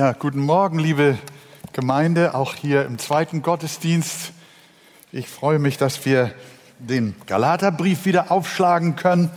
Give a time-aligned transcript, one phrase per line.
[0.00, 1.18] Ja, guten Morgen, liebe
[1.74, 4.32] Gemeinde, auch hier im zweiten Gottesdienst.
[5.12, 6.32] Ich freue mich, dass wir
[6.78, 9.30] den Galaterbrief wieder aufschlagen können.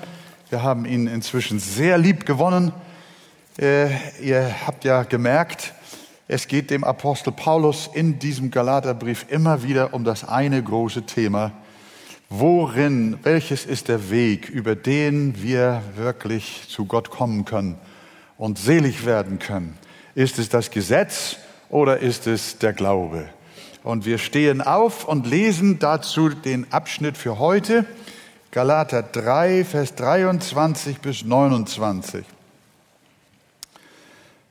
[0.50, 2.72] Wir haben ihn inzwischen sehr lieb gewonnen.
[3.60, 3.90] Äh,
[4.22, 5.74] ihr habt ja gemerkt,
[6.30, 11.52] es geht dem Apostel Paulus in diesem Galaterbrief immer wieder um das eine große Thema.
[12.30, 17.78] Worin, welches ist der Weg, über den wir wirklich zu Gott kommen können
[18.38, 19.78] und selig werden können?
[20.16, 21.38] Ist es das Gesetz
[21.70, 23.30] oder ist es der Glaube?
[23.84, 27.86] Und wir stehen auf und lesen dazu den Abschnitt für heute,
[28.52, 32.24] Galater 3, Vers 23 bis 29.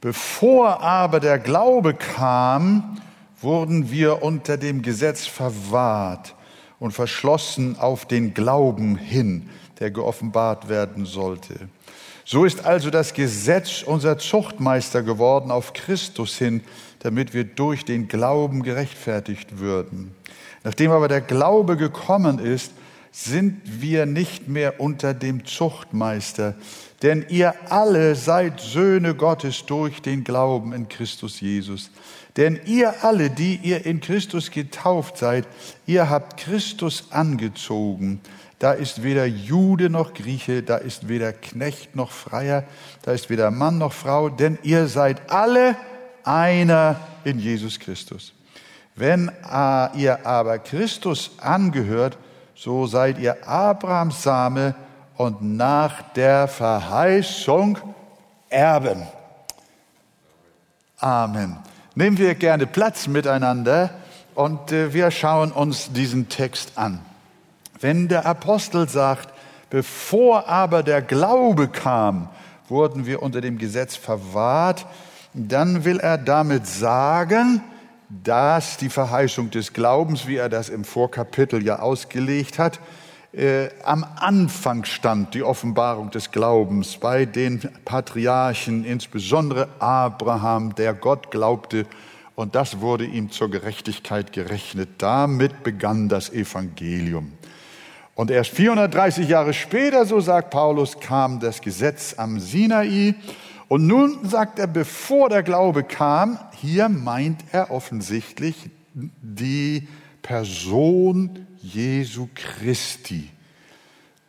[0.00, 3.00] Bevor aber der Glaube kam,
[3.40, 6.34] wurden wir unter dem Gesetz verwahrt
[6.80, 11.68] und verschlossen auf den Glauben hin, der geoffenbart werden sollte.
[12.24, 16.62] So ist also das Gesetz unser Zuchtmeister geworden auf Christus hin,
[17.00, 20.14] damit wir durch den Glauben gerechtfertigt würden.
[20.64, 22.72] Nachdem aber der Glaube gekommen ist,
[23.10, 26.54] sind wir nicht mehr unter dem Zuchtmeister,
[27.02, 31.90] denn ihr alle seid Söhne Gottes durch den Glauben in Christus Jesus.
[32.38, 35.46] Denn ihr alle, die ihr in Christus getauft seid,
[35.86, 38.20] ihr habt Christus angezogen.
[38.62, 42.62] Da ist weder Jude noch Grieche, da ist weder Knecht noch Freier,
[43.02, 45.74] da ist weder Mann noch Frau, denn ihr seid alle
[46.22, 48.32] einer in Jesus Christus.
[48.94, 49.32] Wenn
[49.96, 52.16] ihr aber Christus angehört,
[52.54, 54.76] so seid ihr Abrahams Same
[55.16, 57.78] und nach der Verheißung
[58.48, 59.08] Erben.
[60.98, 61.58] Amen.
[61.96, 63.90] Nehmen wir gerne Platz miteinander
[64.36, 67.00] und äh, wir schauen uns diesen Text an.
[67.82, 69.34] Wenn der Apostel sagt,
[69.68, 72.28] bevor aber der Glaube kam,
[72.68, 74.86] wurden wir unter dem Gesetz verwahrt,
[75.34, 77.60] dann will er damit sagen,
[78.08, 82.78] dass die Verheißung des Glaubens, wie er das im Vorkapitel ja ausgelegt hat,
[83.32, 91.32] äh, am Anfang stand, die Offenbarung des Glaubens bei den Patriarchen, insbesondere Abraham, der Gott
[91.32, 91.86] glaubte,
[92.34, 94.88] und das wurde ihm zur Gerechtigkeit gerechnet.
[94.98, 97.32] Damit begann das Evangelium.
[98.14, 103.14] Und erst 430 Jahre später, so sagt Paulus, kam das Gesetz am Sinai.
[103.68, 109.88] Und nun sagt er, bevor der Glaube kam, hier meint er offensichtlich die
[110.20, 113.30] Person Jesu Christi,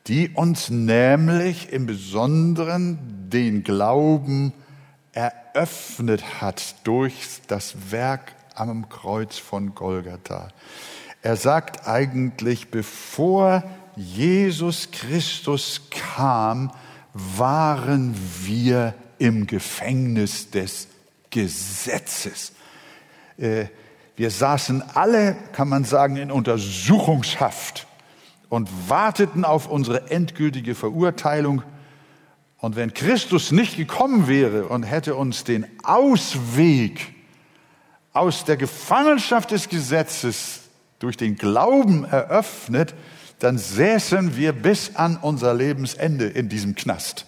[0.07, 2.97] die uns nämlich im Besonderen
[3.29, 4.53] den Glauben
[5.11, 10.49] eröffnet hat durch das Werk am Kreuz von Golgatha.
[11.23, 13.63] Er sagt eigentlich, bevor
[13.95, 16.69] Jesus Christus kam,
[17.13, 20.89] waren wir im Gefängnis des
[21.29, 22.51] Gesetzes.
[23.37, 23.67] Äh,
[24.17, 27.87] wir saßen alle, kann man sagen, in Untersuchungshaft
[28.49, 31.63] und warteten auf unsere endgültige Verurteilung.
[32.57, 37.15] Und wenn Christus nicht gekommen wäre und hätte uns den Ausweg
[38.11, 40.62] aus der Gefangenschaft des Gesetzes
[41.03, 42.95] durch den Glauben eröffnet,
[43.39, 47.25] dann säßen wir bis an unser Lebensende in diesem Knast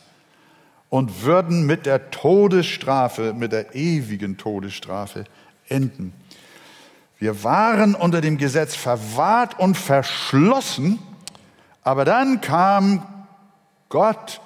[0.89, 5.25] und würden mit der Todesstrafe, mit der ewigen Todesstrafe
[5.67, 6.13] enden.
[7.19, 10.99] Wir waren unter dem Gesetz verwahrt und verschlossen,
[11.83, 13.05] aber dann kam
[13.89, 14.39] Gott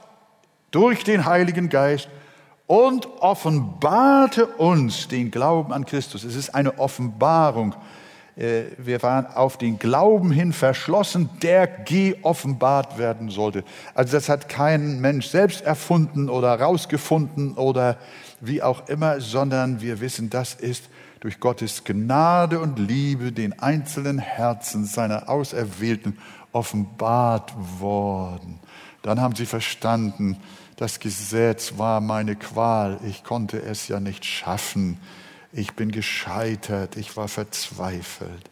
[0.71, 2.09] durch den Heiligen Geist
[2.65, 6.23] und offenbarte uns den Glauben an Christus.
[6.23, 7.75] Es ist eine Offenbarung.
[8.39, 13.63] Äh, wir waren auf den Glauben hin verschlossen, der geoffenbart werden sollte.
[13.93, 17.97] Also das hat kein Mensch selbst erfunden oder rausgefunden oder
[18.39, 20.89] wie auch immer, sondern wir wissen, das ist
[21.19, 26.17] durch Gottes Gnade und Liebe den einzelnen Herzen seiner Auserwählten
[26.53, 28.59] offenbart worden.
[29.01, 30.37] Dann haben sie verstanden,
[30.77, 34.97] das Gesetz war meine Qual, ich konnte es ja nicht schaffen
[35.51, 38.49] ich bin gescheitert, ich war verzweifelt.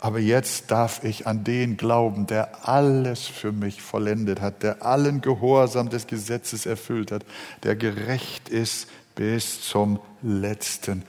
[0.00, 5.20] Aber jetzt darf ich an den glauben, der alles für mich vollendet hat, der allen
[5.20, 7.24] Gehorsam des Gesetzes erfüllt hat,
[7.64, 11.02] der gerecht ist bis zum letzten.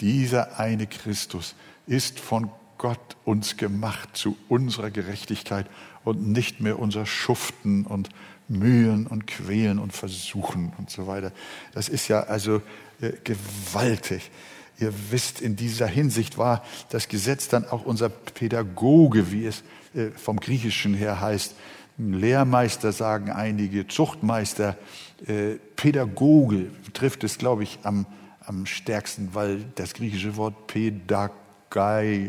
[0.00, 1.54] Dieser eine Christus
[1.86, 5.66] ist von Gott uns gemacht zu unserer Gerechtigkeit
[6.02, 8.08] und nicht mehr unser Schuften und
[8.48, 11.30] Mühen und Quälen und Versuchen und so weiter.
[11.74, 12.62] Das ist ja also
[13.02, 14.30] äh, gewaltig.
[14.80, 19.62] Ihr wisst, in dieser Hinsicht war das Gesetz dann auch unser Pädagoge, wie es
[19.94, 21.54] äh, vom Griechischen her heißt.
[21.98, 24.78] Lehrmeister sagen einige, Zuchtmeister,
[25.26, 28.06] äh, Pädagoge trifft es, glaube ich, am,
[28.40, 32.26] am stärksten, weil das griechische Wort Pedagaios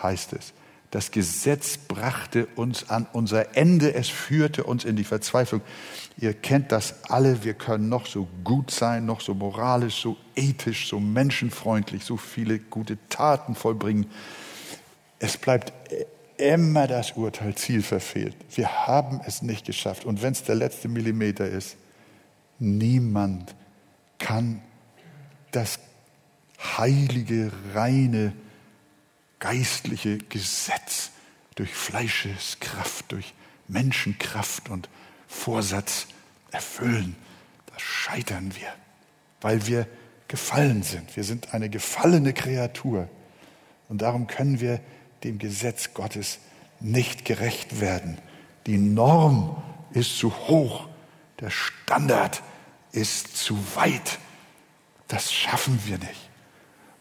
[0.00, 0.52] heißt es.
[0.90, 5.60] Das Gesetz brachte uns an unser Ende, es führte uns in die Verzweiflung.
[6.16, 10.88] Ihr kennt das alle, wir können noch so gut sein, noch so moralisch, so ethisch,
[10.88, 14.06] so menschenfreundlich, so viele gute Taten vollbringen.
[15.18, 15.74] Es bleibt
[16.38, 18.36] immer das Urteil Ziel verfehlt.
[18.54, 20.06] Wir haben es nicht geschafft.
[20.06, 21.76] Und wenn es der letzte Millimeter ist,
[22.58, 23.54] niemand
[24.18, 24.62] kann
[25.50, 25.78] das
[26.78, 28.32] heilige, reine,
[29.38, 31.10] geistliche Gesetz
[31.54, 33.34] durch Fleischeskraft, durch
[33.68, 34.88] Menschenkraft und
[35.26, 36.06] Vorsatz
[36.50, 37.16] erfüllen.
[37.66, 38.72] Da scheitern wir,
[39.40, 39.86] weil wir
[40.28, 41.16] gefallen sind.
[41.16, 43.08] Wir sind eine gefallene Kreatur.
[43.88, 44.80] Und darum können wir
[45.24, 46.38] dem Gesetz Gottes
[46.80, 48.18] nicht gerecht werden.
[48.66, 49.62] Die Norm
[49.92, 50.88] ist zu hoch,
[51.40, 52.42] der Standard
[52.92, 54.18] ist zu weit.
[55.08, 56.28] Das schaffen wir nicht.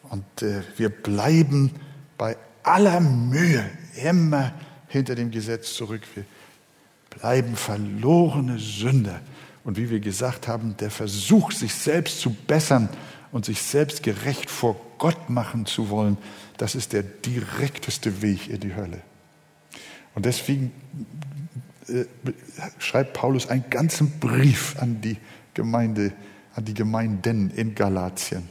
[0.09, 1.71] Und äh, wir bleiben
[2.17, 3.69] bei aller Mühe
[4.03, 4.53] immer
[4.87, 6.01] hinter dem Gesetz zurück.
[6.15, 6.25] Wir
[7.09, 9.21] bleiben verlorene Sünder.
[9.63, 12.89] Und wie wir gesagt haben, der Versuch, sich selbst zu bessern
[13.31, 16.17] und sich selbst gerecht vor Gott machen zu wollen,
[16.57, 19.01] das ist der direkteste Weg in die Hölle.
[20.15, 20.71] Und deswegen
[21.87, 22.05] äh,
[22.79, 25.17] schreibt Paulus einen ganzen Brief an die
[25.53, 26.13] Gemeinde,
[26.55, 28.49] an die Gemeinden in Galatien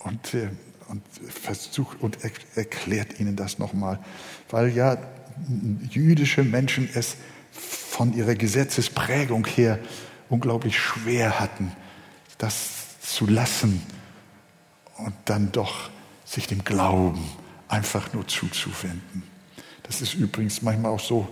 [0.00, 0.50] und, äh,
[0.88, 2.18] und versucht und
[2.54, 3.98] erklärt ihnen das nochmal,
[4.50, 4.98] weil ja
[5.90, 7.16] jüdische Menschen es
[7.50, 9.78] von ihrer Gesetzesprägung her
[10.28, 11.72] unglaublich schwer hatten,
[12.38, 13.82] das zu lassen
[14.98, 15.90] und dann doch
[16.24, 17.24] sich dem Glauben
[17.68, 19.22] einfach nur zuzuwenden.
[19.82, 21.28] Das ist übrigens manchmal auch so,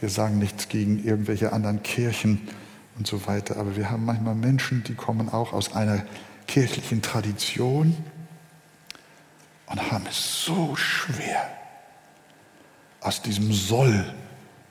[0.00, 2.48] wir sagen nichts gegen irgendwelche anderen Kirchen
[2.98, 6.04] und so weiter, aber wir haben manchmal Menschen, die kommen auch aus einer
[6.46, 7.96] kirchlichen Tradition
[9.68, 11.48] und haben es so schwer,
[13.00, 14.14] aus diesem Soll,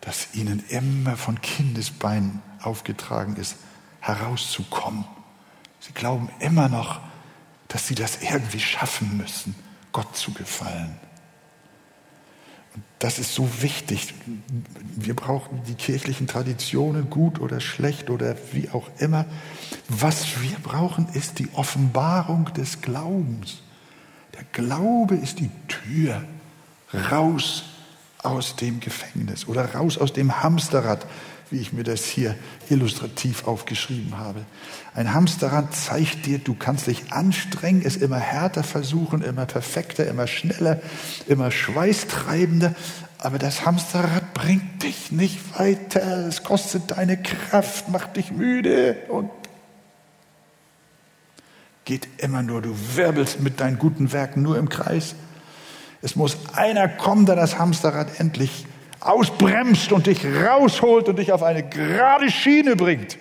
[0.02, 3.56] das ihnen immer von Kindesbeinen aufgetragen ist,
[4.00, 5.06] herauszukommen.
[5.80, 7.00] Sie glauben immer noch,
[7.68, 9.56] dass sie das irgendwie schaffen müssen,
[9.92, 10.98] Gott zu gefallen.
[12.76, 14.14] Und das ist so wichtig.
[14.96, 19.26] Wir brauchen die kirchlichen Traditionen, gut oder schlecht oder wie auch immer.
[19.90, 23.62] Was wir brauchen, ist die Offenbarung des Glaubens.
[24.38, 26.22] Der Glaube ist die Tür
[27.12, 27.64] raus
[28.22, 31.06] aus dem Gefängnis oder raus aus dem Hamsterrad,
[31.50, 32.36] wie ich mir das hier
[32.70, 34.46] illustrativ aufgeschrieben habe.
[34.94, 40.28] Ein Hamsterrad zeigt dir, du kannst dich anstrengen, es immer härter versuchen, immer perfekter, immer
[40.28, 40.82] schneller,
[41.28, 42.76] immer schweißtreibender,
[43.20, 46.28] aber das Hamsterrad bringt dich nicht weiter.
[46.28, 49.32] Es kostet deine Kraft, macht dich müde und
[51.88, 55.16] geht immer nur, du wirbelst mit deinen guten Werken nur im Kreis.
[56.02, 58.66] Es muss einer kommen, der das Hamsterrad endlich
[59.00, 63.18] ausbremst und dich rausholt und dich auf eine gerade Schiene bringt,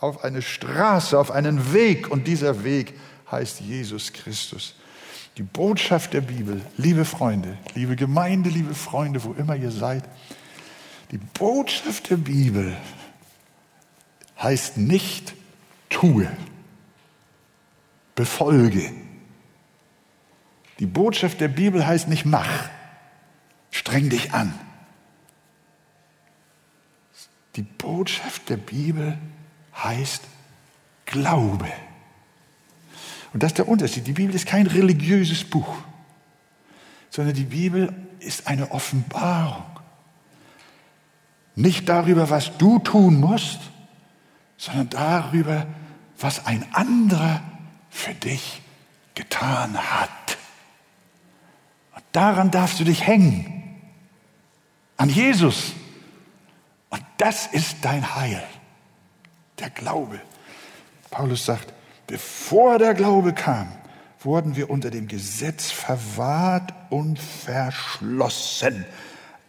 [0.00, 2.10] auf eine Straße, auf einen Weg.
[2.10, 2.94] Und dieser Weg
[3.30, 4.74] heißt Jesus Christus.
[5.36, 10.02] Die Botschaft der Bibel, liebe Freunde, liebe Gemeinde, liebe Freunde, wo immer ihr seid,
[11.10, 12.74] die Botschaft der Bibel
[14.40, 15.34] heißt nicht
[15.90, 16.26] tue,
[18.18, 18.90] befolge.
[20.80, 22.68] Die Botschaft der Bibel heißt nicht mach,
[23.70, 24.52] streng dich an.
[27.54, 29.16] Die Botschaft der Bibel
[29.72, 30.24] heißt
[31.06, 31.68] Glaube.
[33.32, 34.08] Und das ist der Unterschied.
[34.08, 35.76] Die Bibel ist kein religiöses Buch,
[37.10, 39.64] sondern die Bibel ist eine Offenbarung.
[41.54, 43.60] Nicht darüber, was du tun musst,
[44.56, 45.66] sondern darüber,
[46.18, 47.42] was ein anderer
[47.90, 48.62] für dich
[49.14, 50.38] getan hat.
[51.94, 53.80] Und daran darfst du dich hängen.
[54.96, 55.72] An Jesus.
[56.90, 58.42] Und das ist dein Heil,
[59.58, 60.20] der Glaube.
[61.10, 61.72] Paulus sagt,
[62.06, 63.68] bevor der Glaube kam,
[64.20, 68.84] wurden wir unter dem Gesetz verwahrt und verschlossen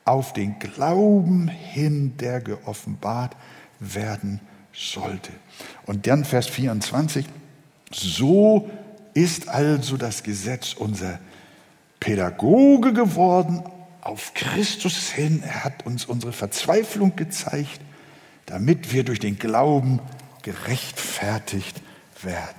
[0.06, 3.36] auf den Glauben hin, der geoffenbart
[3.80, 4.40] werden
[4.74, 5.32] sollte.
[5.86, 7.26] Und dann Vers 24,
[7.92, 8.70] so
[9.14, 11.20] ist also das Gesetz unser
[12.00, 13.64] Pädagoge geworden
[14.02, 15.44] auf Christus hin.
[15.46, 17.82] Er hat uns unsere Verzweiflung gezeigt,
[18.46, 20.00] damit wir durch den Glauben
[20.42, 21.82] gerechtfertigt
[22.22, 22.56] werden.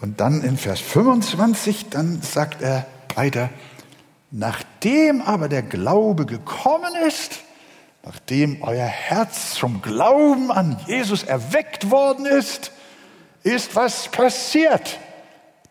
[0.00, 3.48] Und dann in Vers 25, dann sagt er weiter,
[4.30, 7.40] nachdem aber der Glaube gekommen ist,
[8.04, 12.72] nachdem euer Herz zum Glauben an Jesus erweckt worden ist,
[13.46, 14.98] ist was passiert.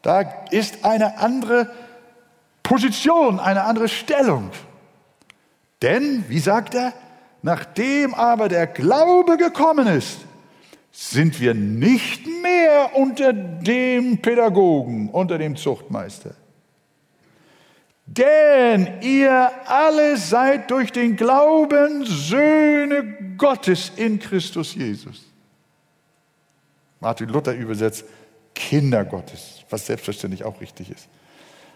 [0.02, 1.70] Da ist eine andere
[2.64, 4.50] Position, eine andere Stellung.
[5.82, 6.94] Denn, wie sagt er,
[7.42, 10.20] nachdem aber der Glaube gekommen ist,
[10.92, 16.32] sind wir nicht mehr unter dem Pädagogen, unter dem Zuchtmeister.
[18.06, 25.35] Denn ihr alle seid durch den Glauben Söhne Gottes in Christus Jesus.
[27.00, 28.06] Martin Luther übersetzt
[28.54, 31.08] Kinder Gottes, was selbstverständlich auch richtig ist.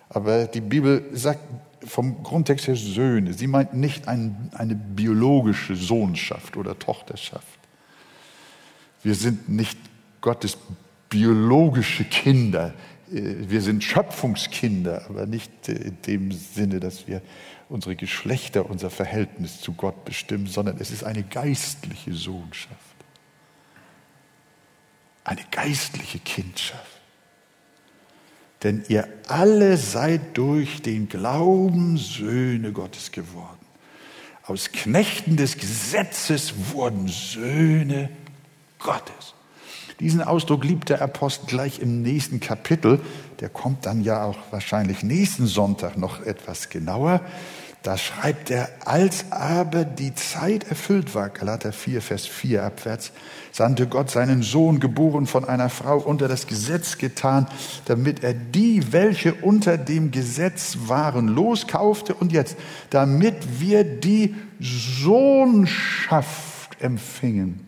[0.09, 1.39] Aber die Bibel sagt
[1.85, 3.33] vom Grundtext her Söhne.
[3.33, 7.59] Sie meint nicht ein, eine biologische Sohnschaft oder Tochterschaft.
[9.03, 9.77] Wir sind nicht
[10.19, 10.57] Gottes
[11.09, 12.73] biologische Kinder.
[13.07, 17.21] Wir sind Schöpfungskinder, aber nicht in dem Sinne, dass wir
[17.69, 22.75] unsere Geschlechter, unser Verhältnis zu Gott bestimmen, sondern es ist eine geistliche Sohnschaft.
[25.29, 27.01] Eine geistliche Kindschaft.
[28.63, 33.59] Denn ihr alle seid durch den Glauben Söhne Gottes geworden.
[34.41, 38.09] Aus Knechten des Gesetzes wurden Söhne
[38.79, 39.35] Gottes.
[39.99, 42.99] Diesen Ausdruck liebt der Apostel gleich im nächsten Kapitel.
[43.39, 47.21] Der kommt dann ja auch wahrscheinlich nächsten Sonntag noch etwas genauer.
[47.81, 53.13] Da schreibt er, als aber die Zeit erfüllt war, Galater 4, Vers 4 abwärts,
[53.53, 57.47] sandte Gott seinen Sohn, geboren von einer Frau, unter das Gesetz getan,
[57.85, 62.57] damit er die, welche unter dem Gesetz waren, loskaufte und jetzt,
[62.89, 66.29] damit wir die Sohnschaft
[66.81, 67.65] empfingen.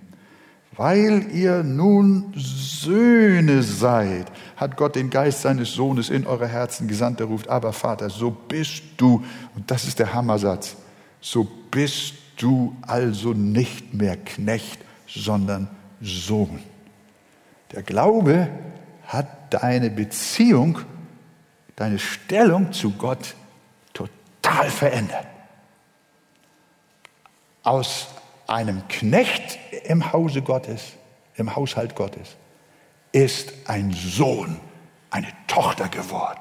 [0.75, 4.25] Weil ihr nun Söhne seid,
[4.61, 8.29] hat Gott den Geist seines Sohnes in eure Herzen gesandt, der ruft, aber Vater, so
[8.29, 9.25] bist du,
[9.55, 10.75] und das ist der Hammersatz,
[11.19, 15.67] so bist du also nicht mehr Knecht, sondern
[15.99, 16.61] Sohn.
[17.71, 18.49] Der Glaube
[19.07, 20.77] hat deine Beziehung,
[21.75, 23.33] deine Stellung zu Gott
[23.93, 25.25] total verändert.
[27.63, 28.09] Aus
[28.45, 30.93] einem Knecht im Hause Gottes,
[31.35, 32.35] im Haushalt Gottes,
[33.11, 34.57] ist ein Sohn,
[35.09, 36.39] eine Tochter geworden.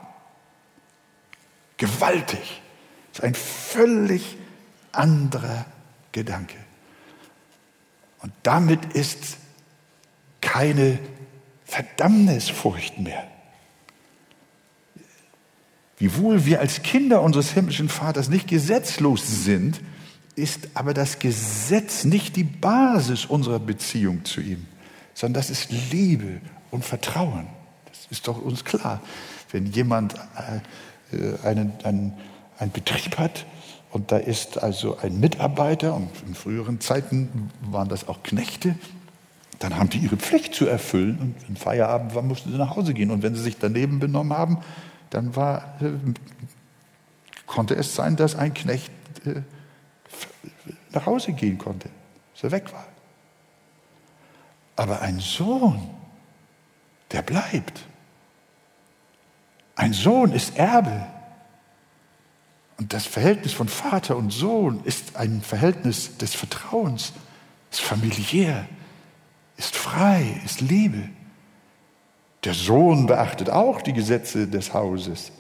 [1.77, 2.63] Gewaltig.
[3.13, 4.37] Das ist ein völlig
[4.93, 5.67] anderer
[6.13, 6.57] Gedanke.
[8.21, 9.39] Und damit ist
[10.41, 10.99] keine
[11.65, 13.27] Verdammnisfurcht mehr.
[15.99, 19.81] Wiewohl wir als Kinder unseres himmlischen Vaters nicht gesetzlos sind,
[20.35, 24.67] ist aber das Gesetz nicht die Basis unserer Beziehung zu ihm,
[25.15, 27.47] sondern das ist Liebe und Vertrauen.
[27.87, 29.01] Das ist doch uns klar.
[29.51, 32.15] Wenn jemand äh, einen, einen,
[32.59, 33.47] einen Betrieb hat
[33.91, 38.77] und da ist also ein Mitarbeiter, und in früheren Zeiten waren das auch Knechte,
[39.59, 42.95] dann haben die ihre Pflicht zu erfüllen und wenn Feierabend war, mussten sie nach Hause
[42.95, 43.11] gehen.
[43.11, 44.59] Und wenn sie sich daneben benommen haben,
[45.11, 45.91] dann war, äh,
[47.47, 48.91] konnte es sein, dass ein Knecht
[49.27, 49.43] äh,
[50.93, 51.91] nach Hause gehen konnte,
[52.35, 52.87] dass er weg war.
[54.77, 55.91] Aber ein Sohn,
[57.13, 57.87] der bleibt.
[59.75, 61.07] Ein Sohn ist Erbe.
[62.79, 67.13] Und das Verhältnis von Vater und Sohn ist ein Verhältnis des Vertrauens,
[67.71, 68.67] ist familiär,
[69.57, 71.09] ist frei, ist Liebe.
[72.45, 75.33] Der Sohn beachtet auch die Gesetze des Hauses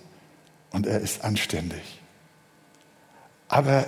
[0.71, 2.01] und er ist anständig.
[3.49, 3.87] Aber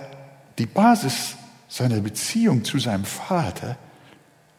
[0.59, 1.37] die Basis
[1.69, 3.77] seiner Beziehung zu seinem Vater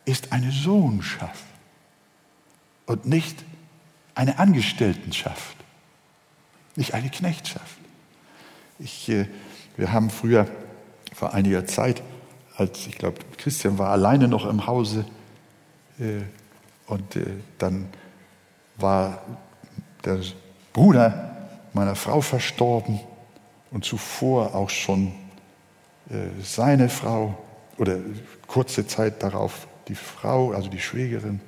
[0.06, 1.52] ist eine Sohnschaft
[2.85, 3.43] und nicht
[4.15, 5.55] eine Angestelltenschaft,
[6.75, 7.77] nicht eine Knechtschaft.
[8.79, 9.27] Ich, äh,
[9.77, 10.47] wir haben früher
[11.13, 12.01] vor einiger Zeit,
[12.55, 15.05] als ich glaube, Christian war alleine noch im Hause
[15.99, 16.21] äh,
[16.87, 17.25] und äh,
[17.57, 17.87] dann
[18.77, 19.21] war
[20.03, 20.19] der
[20.73, 22.99] Bruder meiner Frau verstorben
[23.71, 25.13] und zuvor auch schon
[26.41, 27.37] seine Frau
[27.77, 27.97] oder
[28.47, 31.39] kurze Zeit darauf die Frau, also die Schwägerin.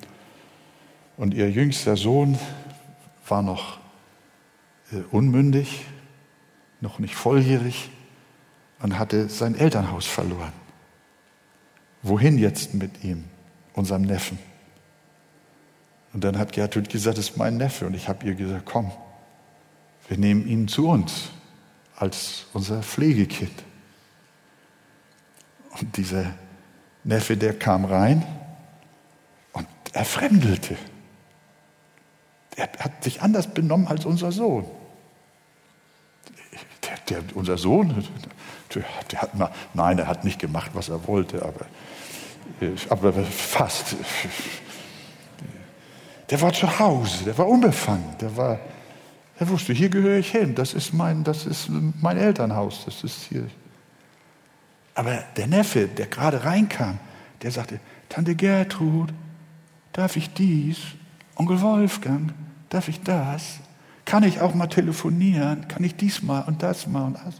[1.17, 2.37] Und ihr jüngster Sohn
[3.27, 3.79] war noch
[5.11, 5.85] unmündig,
[6.81, 7.89] noch nicht volljährig
[8.79, 10.53] und hatte sein Elternhaus verloren.
[12.01, 13.23] Wohin jetzt mit ihm,
[13.73, 14.37] unserem Neffen?
[16.13, 17.87] Und dann hat Gertrud gesagt, das ist mein Neffe.
[17.87, 18.91] Und ich habe ihr gesagt, komm,
[20.07, 21.29] wir nehmen ihn zu uns
[21.95, 23.63] als unser Pflegekind.
[25.79, 26.33] Und dieser
[27.03, 28.25] Neffe, der kam rein
[29.51, 30.77] und er fremdelte.
[32.55, 34.65] Er hat sich anders benommen als unser Sohn
[37.09, 38.03] der, unser Sohn,
[38.73, 39.31] der, der hat
[39.73, 41.65] nein, er hat nicht gemacht, was er wollte, aber,
[42.89, 43.95] aber fast.
[46.29, 48.59] der war zu Hause, der war unbefangen, der war,
[49.37, 53.23] er wusste, hier gehöre ich hin, das ist mein, das ist mein Elternhaus, das ist
[53.29, 53.47] hier.
[54.95, 56.99] Aber der Neffe, der gerade reinkam,
[57.41, 59.13] der sagte, Tante Gertrud,
[59.91, 60.77] darf ich dies?
[61.35, 62.33] Onkel Wolfgang,
[62.75, 63.59] darf ich das?
[64.03, 65.67] Kann ich auch mal telefonieren?
[65.67, 67.35] Kann ich dies mal und das mal und das?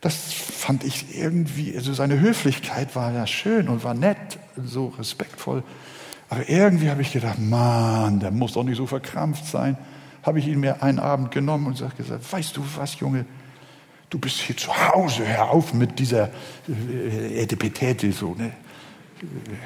[0.00, 5.62] Das fand ich irgendwie, also seine Höflichkeit war ja schön und war nett, so respektvoll.
[6.28, 9.78] Aber irgendwie habe ich gedacht, Mann, der muss doch nicht so verkrampft sein.
[10.22, 13.24] Habe ich ihn mir einen Abend genommen und gesagt, weißt du was, Junge,
[14.10, 16.28] du bist hier zu Hause, hör auf mit dieser
[16.68, 18.52] äh, Etipetete, so, ne?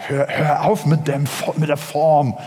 [0.06, 1.26] Hör, hör auf mit, dem,
[1.56, 2.38] mit der Form.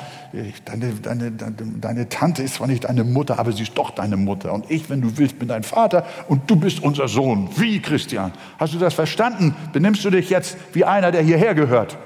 [0.66, 4.54] Deine, deine, deine, Tante ist zwar nicht deine Mutter, aber sie ist doch deine Mutter.
[4.54, 7.50] Und ich, wenn du willst, bin dein Vater und du bist unser Sohn.
[7.56, 8.34] Wie, Christian?
[8.58, 9.56] Hast du das verstanden?
[9.72, 11.98] Benimmst du dich jetzt wie einer, der hierher gehört?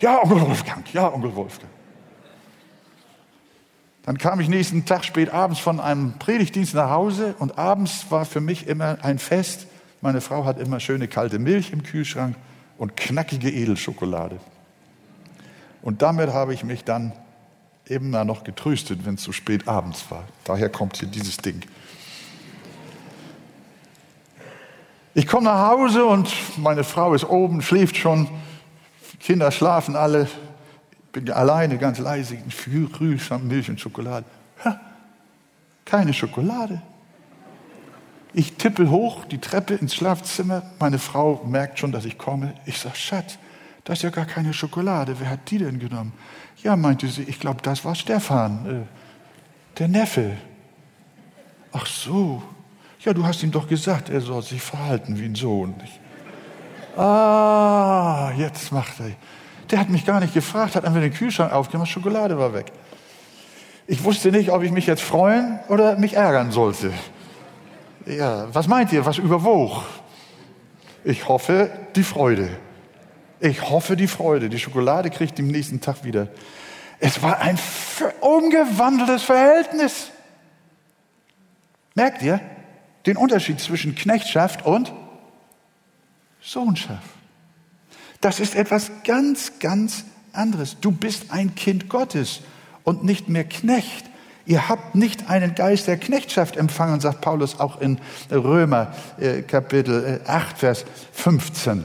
[0.00, 0.92] Ja, Onkel Wolfgang.
[0.92, 1.70] Ja, Onkel Wolfgang.
[4.04, 8.24] Dann kam ich nächsten Tag spät abends von einem Predigtdienst nach Hause und abends war
[8.24, 9.66] für mich immer ein Fest.
[10.00, 12.34] Meine Frau hat immer schöne kalte Milch im Kühlschrank
[12.78, 14.40] und knackige Edelschokolade.
[15.82, 17.12] Und damit habe ich mich dann
[17.86, 20.24] eben noch getröstet, wenn es so spät abends war.
[20.44, 21.62] Daher kommt hier dieses Ding.
[25.14, 28.28] Ich komme nach Hause und meine Frau ist oben, schläft schon.
[29.18, 30.28] Kinder schlafen alle.
[30.92, 32.36] Ich bin alleine, ganz leise.
[32.36, 34.24] Kühlschrank, Milch und Schokolade.
[35.84, 36.80] Keine Schokolade.
[38.32, 40.62] Ich tippe hoch die Treppe ins Schlafzimmer.
[40.78, 42.54] Meine Frau merkt schon, dass ich komme.
[42.64, 43.38] Ich sage, Schatz,
[43.84, 45.16] da ist ja gar keine Schokolade.
[45.18, 46.12] Wer hat die denn genommen?
[46.62, 50.36] Ja, meinte sie, ich glaube, das war Stefan, äh, der Neffe.
[51.72, 52.42] Ach so.
[53.00, 55.74] Ja, du hast ihm doch gesagt, er soll sich verhalten wie ein Sohn.
[55.84, 59.12] Ich, ah, jetzt macht er.
[59.70, 62.72] Der hat mich gar nicht gefragt, hat einfach den Kühlschrank aufgemacht, Schokolade war weg.
[63.86, 66.92] Ich wusste nicht, ob ich mich jetzt freuen oder mich ärgern sollte.
[68.06, 69.06] Ja, was meint ihr?
[69.06, 69.82] Was überwog?
[71.04, 72.50] Ich hoffe, die Freude.
[73.40, 74.50] Ich hoffe die Freude.
[74.50, 76.28] Die Schokolade kriegt im nächsten Tag wieder.
[76.98, 77.58] Es war ein
[78.20, 80.10] umgewandeltes Verhältnis.
[81.94, 82.40] Merkt ihr
[83.06, 84.92] den Unterschied zwischen Knechtschaft und
[86.42, 87.08] Sohnschaft?
[88.20, 90.78] Das ist etwas ganz, ganz anderes.
[90.78, 92.42] Du bist ein Kind Gottes
[92.84, 94.09] und nicht mehr Knecht.
[94.50, 97.98] Ihr habt nicht einen Geist der Knechtschaft empfangen, sagt Paulus auch in
[98.32, 101.84] Römer äh, Kapitel 8, äh, Vers 15,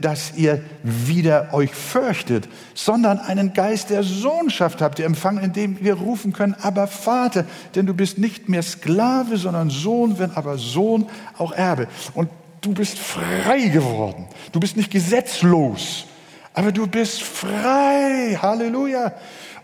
[0.00, 5.92] dass ihr wieder euch fürchtet, sondern einen Geist der Sohnschaft habt ihr empfangen, indem wir
[5.92, 11.04] rufen können, aber Vater, denn du bist nicht mehr Sklave, sondern Sohn, wenn aber Sohn
[11.36, 11.86] auch Erbe.
[12.14, 12.30] Und
[12.62, 14.24] du bist frei geworden.
[14.52, 16.06] Du bist nicht gesetzlos,
[16.54, 18.38] aber du bist frei.
[18.40, 19.12] Halleluja.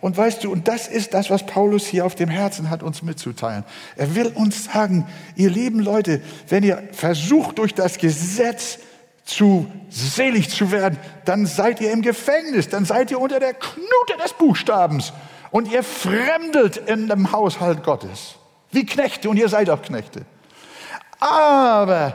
[0.05, 3.01] Und weißt du, und das ist das, was Paulus hier auf dem Herzen hat, uns
[3.01, 3.65] mitzuteilen.
[3.97, 8.81] Er will uns sagen, ihr lieben Leute, wenn ihr versucht, durch das Gesetz
[9.25, 14.23] zu selig zu werden, dann seid ihr im Gefängnis, dann seid ihr unter der Knute
[14.23, 15.15] des Buchstabens
[15.51, 18.35] und ihr fremdelt in dem Haushalt Gottes.
[18.73, 20.27] Wie Knechte und ihr seid auch Knechte.
[21.19, 22.13] Aber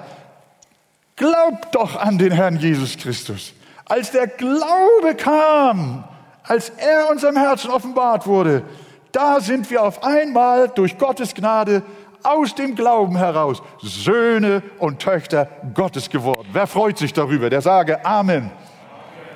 [1.16, 3.54] glaubt doch an den Herrn Jesus Christus.
[3.86, 6.04] Als der Glaube kam,
[6.50, 8.64] als er unserem Herzen offenbart wurde,
[9.12, 11.84] da sind wir auf einmal durch Gottes Gnade
[12.24, 16.50] aus dem Glauben heraus Söhne und Töchter Gottes geworden.
[16.52, 17.50] Wer freut sich darüber?
[17.50, 18.50] Der sage Amen.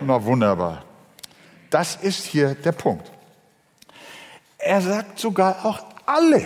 [0.02, 0.84] Na wunderbar.
[1.70, 3.12] Das ist hier der Punkt.
[4.58, 6.44] Er sagt sogar auch alle.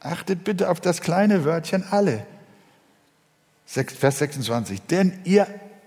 [0.00, 2.24] Achtet bitte auf das kleine Wörtchen alle.
[3.66, 4.82] Vers 26.
[4.82, 5.46] Denn ihr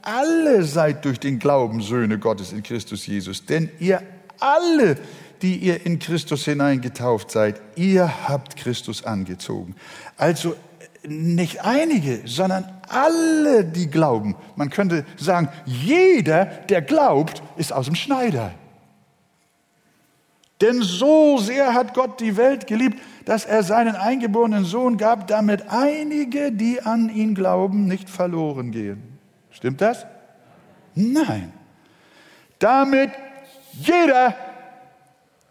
[0.09, 3.45] alle seid durch den Glauben Söhne Gottes in Christus Jesus.
[3.45, 4.01] Denn ihr
[4.39, 4.97] alle,
[5.41, 9.75] die ihr in Christus hineingetauft seid, ihr habt Christus angezogen.
[10.17, 10.55] Also
[11.07, 14.35] nicht einige, sondern alle, die glauben.
[14.55, 18.51] Man könnte sagen, jeder, der glaubt, ist aus dem Schneider.
[20.61, 25.69] Denn so sehr hat Gott die Welt geliebt, dass er seinen eingeborenen Sohn gab, damit
[25.69, 29.08] einige, die an ihn glauben, nicht verloren gehen.
[29.59, 30.05] Stimmt das?
[30.95, 31.51] Nein.
[32.59, 33.11] Damit
[33.73, 34.33] jeder,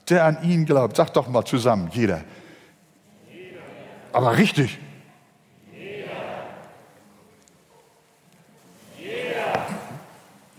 [0.09, 0.97] der an ihn glaubt.
[0.97, 2.25] Sag doch mal zusammen, jeder.
[3.31, 3.61] jeder.
[4.15, 4.79] Aber richtig.
[5.71, 6.09] Jeder.
[8.99, 9.67] Jeder.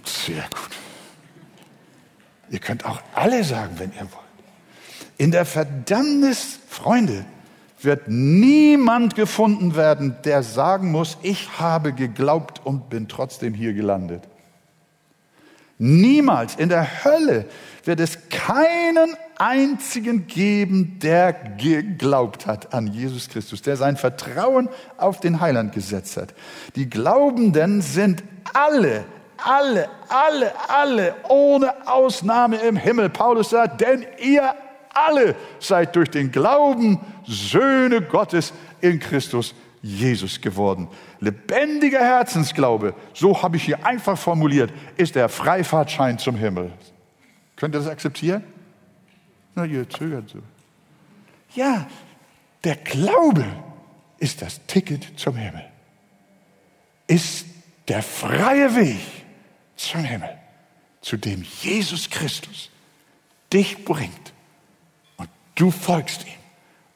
[0.05, 0.77] Sehr gut.
[2.51, 4.29] Ihr könnt auch alle sagen, wenn ihr wollt.
[5.17, 7.25] In der Verdammnis, Freunde,
[7.81, 14.23] wird niemand gefunden werden, der sagen muss, ich habe geglaubt und bin trotzdem hier gelandet.
[15.77, 17.45] Niemals in der Hölle
[17.85, 25.21] wird es keinen einzigen geben, der geglaubt hat an Jesus Christus, der sein Vertrauen auf
[25.21, 26.33] den Heiland gesetzt hat.
[26.75, 29.05] Die Glaubenden sind alle,
[29.37, 33.09] alle, alle, alle ohne Ausnahme im Himmel.
[33.09, 34.53] Paulus sagt, denn ihr
[34.93, 40.87] alle seid durch den Glauben Söhne Gottes in Christus Jesus geworden.
[41.19, 46.71] Lebendiger Herzensglaube, so habe ich hier einfach formuliert, ist der Freifahrtschein zum Himmel.
[47.55, 48.43] Könnt ihr das akzeptieren?
[49.55, 50.39] Na, ihr zögert so.
[51.55, 51.87] Ja,
[52.63, 53.45] der Glaube
[54.19, 55.65] ist das Ticket zum Himmel.
[57.07, 57.45] Ist
[57.87, 58.99] der freie Weg
[59.75, 60.29] zum Himmel,
[61.01, 62.69] zu dem Jesus Christus
[63.51, 64.33] dich bringt.
[65.59, 66.39] Du folgst ihm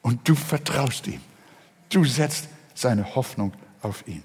[0.04, 1.20] und du vertraust ihm.
[1.90, 4.24] Du setzt seine Hoffnung auf ihn.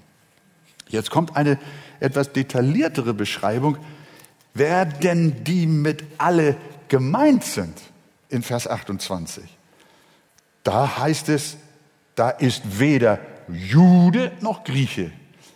[0.87, 1.59] Jetzt kommt eine
[1.99, 3.77] etwas detailliertere Beschreibung,
[4.53, 6.55] wer denn die mit alle
[6.87, 7.81] gemeint sind
[8.29, 9.43] in Vers 28.
[10.63, 11.57] Da heißt es,
[12.15, 15.11] da ist weder Jude noch Grieche,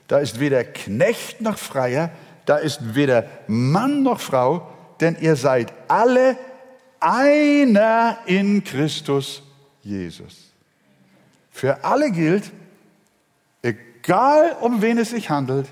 [0.10, 2.12] da ist weder Knecht noch Freier,
[2.46, 4.68] da ist weder Mann noch Frau,
[5.00, 6.36] denn ihr seid alle
[7.04, 9.44] einer in Christus
[9.82, 10.52] Jesus.
[11.52, 12.52] Für alle gilt,
[13.62, 15.68] egal um wen es sich handelt,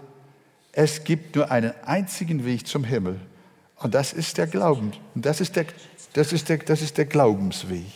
[0.73, 3.19] es gibt nur einen einzigen Weg zum Himmel.
[3.77, 4.91] Und das ist der Glauben.
[5.15, 5.65] Und das ist der,
[6.13, 7.87] das ist der, das ist der Glaubensweg.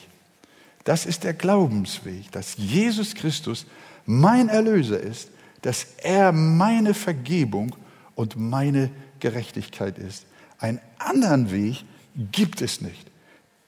[0.84, 3.66] Das ist der Glaubensweg, dass Jesus Christus
[4.06, 5.30] mein Erlöser ist,
[5.62, 7.76] dass er meine Vergebung
[8.14, 10.26] und meine Gerechtigkeit ist.
[10.60, 11.84] Einen anderen Weg
[12.32, 13.05] gibt es nicht.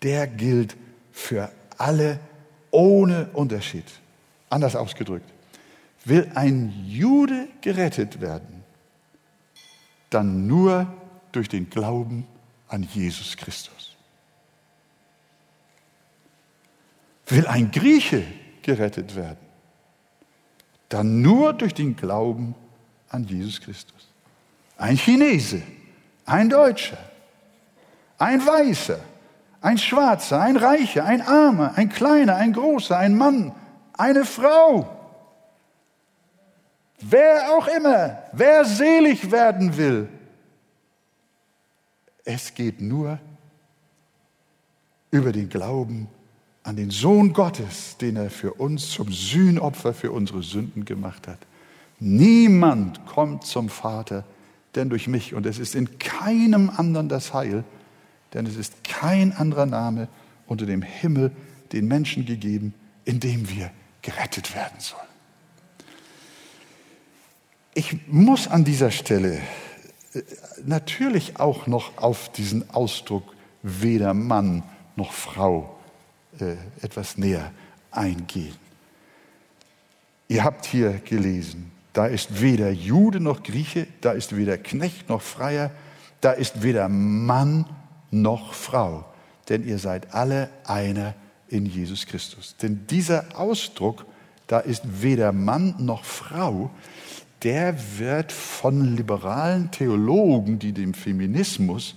[0.04, 0.76] Der gilt
[1.12, 2.20] für alle
[2.72, 3.86] ohne Unterschied.
[4.50, 5.30] Anders ausgedrückt,
[6.06, 8.64] will ein Jude gerettet werden,
[10.10, 10.88] dann nur
[11.32, 12.26] durch den Glauben
[12.68, 13.96] an Jesus Christus.
[17.28, 18.24] Will ein Grieche
[18.62, 19.46] gerettet werden,
[20.88, 22.56] dann nur durch den Glauben
[23.10, 24.08] an Jesus Christus.
[24.78, 25.62] Ein Chinese,
[26.26, 26.98] ein Deutscher,
[28.18, 29.00] ein Weißer,
[29.62, 33.54] ein Schwarzer, ein Reicher, ein Armer, ein Kleiner, ein Großer, ein Mann,
[33.94, 34.88] eine Frau.
[37.00, 40.10] Wer auch immer, wer selig werden will,
[42.26, 43.20] es geht nur
[45.12, 46.08] über den Glauben
[46.64, 51.40] an den Sohn Gottes, den er für uns zum Sühnopfer für unsere Sünden gemacht hat.
[52.00, 54.26] Niemand kommt zum Vater,
[54.76, 55.34] denn durch mich.
[55.34, 57.64] Und es ist in keinem anderen das Heil,
[58.34, 60.08] denn es ist kein anderer Name
[60.48, 61.32] unter dem Himmel
[61.72, 62.74] den Menschen gegeben,
[63.06, 65.02] in dem wir gerettet werden sollen.
[67.74, 69.40] Ich muss an dieser Stelle
[70.14, 70.22] äh,
[70.66, 74.64] natürlich auch noch auf diesen Ausdruck weder Mann
[74.96, 75.78] noch Frau
[76.40, 77.52] äh, etwas näher
[77.92, 78.56] eingehen.
[80.28, 85.22] Ihr habt hier gelesen, da ist weder Jude noch Grieche, da ist weder Knecht noch
[85.22, 85.72] Freier,
[86.22, 87.66] da ist weder Mann
[88.12, 89.06] noch Frau,
[89.50, 91.16] denn ihr seid alle einer
[91.50, 92.56] in Jesus Christus.
[92.62, 94.06] Denn dieser Ausdruck,
[94.48, 96.72] da ist weder Mann noch Frau,
[97.44, 101.96] der wird von liberalen Theologen, die dem Feminismus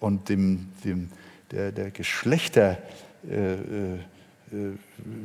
[0.00, 1.08] und dem, dem
[1.50, 2.78] der, der Geschlechter,
[3.28, 3.98] äh, äh,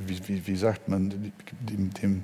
[0.08, 1.10] wie, wie, wie, sagt man,
[1.62, 2.24] dem, dem,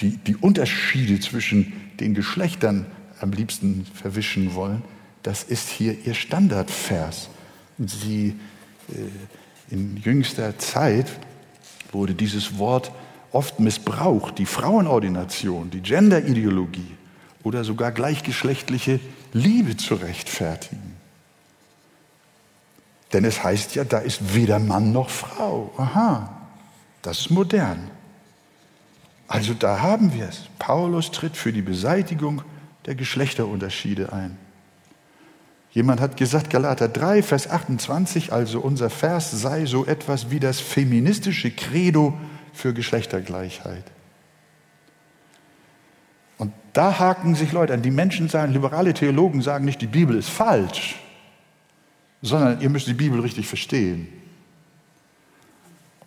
[0.00, 2.86] die, die Unterschiede zwischen den Geschlechtern
[3.20, 4.82] am liebsten verwischen wollen,
[5.22, 7.28] das ist hier ihr Standardvers.
[7.78, 8.38] Sie,
[8.88, 11.06] äh, in jüngster Zeit
[11.92, 12.92] wurde dieses Wort
[13.32, 16.96] oft missbraucht, die Frauenordination, die Genderideologie
[17.42, 19.00] oder sogar gleichgeschlechtliche
[19.32, 20.96] Liebe zu rechtfertigen.
[23.12, 25.72] Denn es heißt ja, da ist weder Mann noch Frau.
[25.76, 26.46] Aha,
[27.02, 27.90] das ist modern.
[29.26, 30.42] Also da haben wir es.
[30.58, 32.42] Paulus tritt für die Beseitigung
[32.86, 34.36] der Geschlechterunterschiede ein.
[35.72, 40.58] Jemand hat gesagt, Galater 3, Vers 28, also unser Vers sei so etwas wie das
[40.58, 42.18] feministische Credo
[42.52, 43.84] für Geschlechtergleichheit.
[46.38, 47.82] Und da haken sich Leute an.
[47.82, 50.98] Die Menschen sagen, liberale Theologen sagen nicht, die Bibel ist falsch,
[52.20, 54.08] sondern ihr müsst die Bibel richtig verstehen.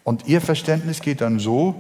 [0.04, 1.76] Und ihr Verständnis geht dann so,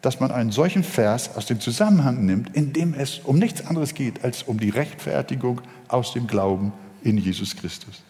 [0.00, 3.92] dass man einen solchen Vers aus dem Zusammenhang nimmt, in dem es um nichts anderes
[3.92, 8.02] geht als um die Rechtfertigung aus dem Glauben in Jesus Christus.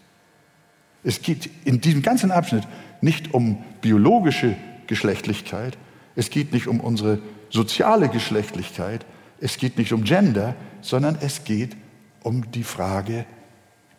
[1.04, 2.64] Es geht in diesem ganzen Abschnitt
[3.00, 5.78] nicht um biologische Geschlechtlichkeit,
[6.16, 7.20] es geht nicht um unsere
[7.50, 9.06] soziale Geschlechtlichkeit,
[9.40, 11.76] es geht nicht um Gender, sondern es geht
[12.22, 13.24] um die Frage,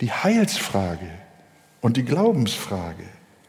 [0.01, 1.09] die Heilsfrage
[1.81, 3.03] und die Glaubensfrage.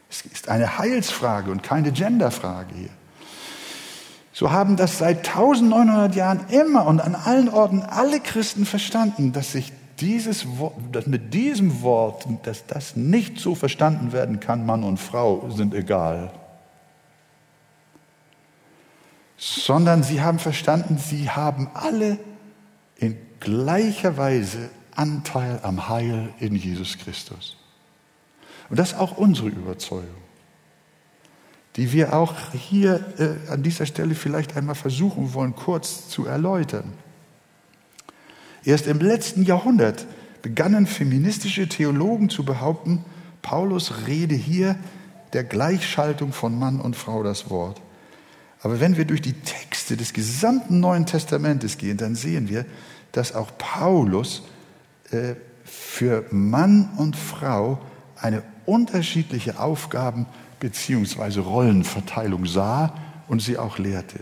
[0.09, 2.89] Es ist eine Heilsfrage und keine Genderfrage hier.
[4.33, 9.51] So haben das seit 1900 Jahren immer und an allen Orten alle Christen verstanden, dass
[9.51, 9.71] sich
[10.01, 10.45] dieses
[10.91, 15.73] dass mit diesem Wort, dass das nicht so verstanden werden kann, Mann und Frau sind
[15.73, 16.33] egal.
[19.37, 22.19] Sondern sie haben verstanden, sie haben alle
[22.97, 27.55] in gleicher Weise Anteil am Heil in Jesus Christus.
[28.69, 30.21] Und das ist auch unsere Überzeugung,
[31.75, 36.93] die wir auch hier äh, an dieser Stelle vielleicht einmal versuchen wollen, kurz zu erläutern.
[38.63, 40.05] Erst im letzten Jahrhundert
[40.41, 43.03] begannen feministische Theologen zu behaupten,
[43.41, 44.75] Paulus rede hier
[45.33, 47.81] der Gleichschaltung von Mann und Frau das Wort.
[48.61, 52.65] Aber wenn wir durch die Texte des gesamten Neuen Testamentes gehen, dann sehen wir,
[53.11, 54.43] dass auch Paulus
[55.11, 57.79] äh, für Mann und Frau
[58.15, 60.27] eine unterschiedliche Aufgaben
[60.59, 61.39] bzw.
[61.39, 62.93] Rollenverteilung sah
[63.31, 64.19] und sie auch lehrte.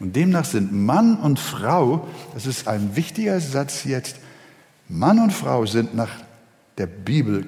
[0.00, 4.16] Und demnach sind Mann und Frau, das ist ein wichtiger Satz jetzt,
[4.88, 6.08] Mann und Frau sind nach
[6.78, 7.46] der Bibel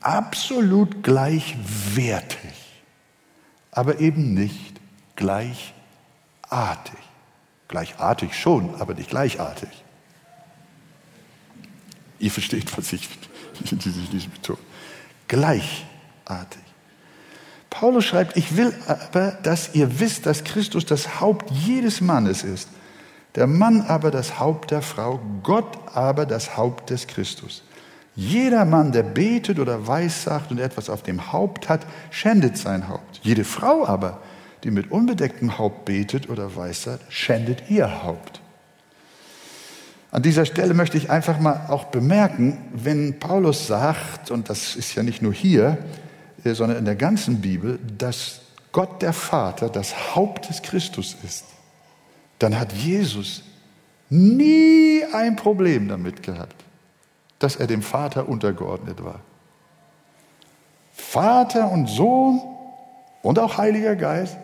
[0.00, 2.52] absolut gleichwertig,
[3.72, 4.80] aber eben nicht
[5.16, 5.64] gleichartig.
[7.66, 9.70] Gleichartig schon, aber nicht gleichartig.
[12.20, 13.08] Ihr versteht, was ich
[13.72, 14.58] in diesem betone.
[15.26, 16.63] Gleichartig.
[17.74, 22.68] Paulus schreibt, ich will aber, dass ihr wisst, dass Christus das Haupt jedes Mannes ist,
[23.34, 27.64] der Mann aber das Haupt der Frau, Gott aber das Haupt des Christus.
[28.14, 33.18] Jeder Mann, der betet oder weissagt und etwas auf dem Haupt hat, schändet sein Haupt.
[33.24, 34.20] Jede Frau aber,
[34.62, 38.40] die mit unbedecktem Haupt betet oder weissagt, schändet ihr Haupt.
[40.12, 44.94] An dieser Stelle möchte ich einfach mal auch bemerken, wenn Paulus sagt, und das ist
[44.94, 45.78] ja nicht nur hier,
[46.52, 48.40] sondern in der ganzen Bibel, dass
[48.72, 51.44] Gott der Vater das Haupt des Christus ist,
[52.38, 53.42] dann hat Jesus
[54.10, 56.64] nie ein Problem damit gehabt,
[57.38, 59.20] dass er dem Vater untergeordnet war.
[60.92, 62.42] Vater und Sohn
[63.22, 64.36] und auch Heiliger Geist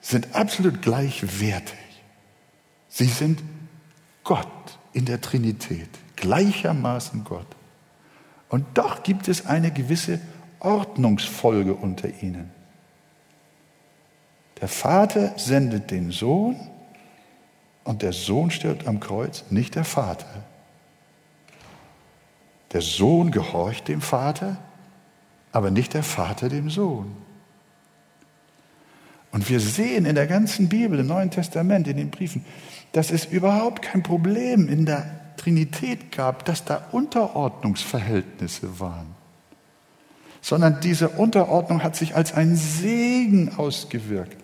[0.00, 1.78] sind absolut gleichwertig.
[2.88, 3.42] Sie sind
[4.24, 4.46] Gott
[4.92, 7.46] in der Trinität, gleichermaßen Gott.
[8.48, 10.20] Und doch gibt es eine gewisse
[10.60, 12.50] Ordnungsfolge unter ihnen.
[14.60, 16.56] Der Vater sendet den Sohn
[17.84, 20.44] und der Sohn stirbt am Kreuz, nicht der Vater.
[22.72, 24.58] Der Sohn gehorcht dem Vater,
[25.50, 27.16] aber nicht der Vater dem Sohn.
[29.32, 32.44] Und wir sehen in der ganzen Bibel, im Neuen Testament, in den Briefen,
[32.92, 39.09] dass es überhaupt kein Problem in der Trinität gab, dass da Unterordnungsverhältnisse waren
[40.40, 44.36] sondern diese Unterordnung hat sich als ein Segen ausgewirkt.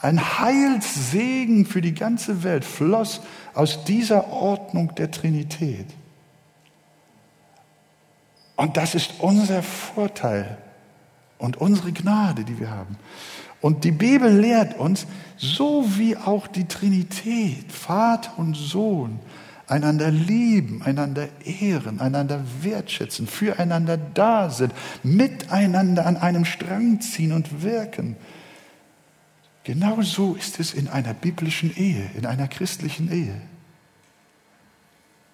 [0.00, 3.20] Ein Heilssegen für die ganze Welt floss
[3.54, 5.86] aus dieser Ordnung der Trinität.
[8.56, 10.58] Und das ist unser Vorteil
[11.38, 12.96] und unsere Gnade, die wir haben.
[13.60, 15.06] Und die Bibel lehrt uns,
[15.36, 19.20] so wie auch die Trinität, Vater und Sohn,
[19.72, 27.62] einander lieben, einander ehren, einander wertschätzen, füreinander da sind, miteinander an einem Strang ziehen und
[27.62, 28.16] wirken.
[29.64, 33.40] Genau so ist es in einer biblischen Ehe, in einer christlichen Ehe.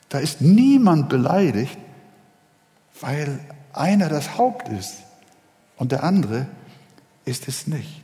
[0.08, 1.76] Da ist niemand beleidigt,
[3.00, 3.40] weil
[3.72, 4.98] einer das Haupt ist
[5.76, 6.46] und der andere
[7.24, 8.02] ist es nicht.